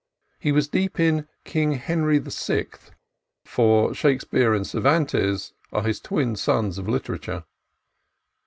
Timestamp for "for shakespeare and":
3.45-4.65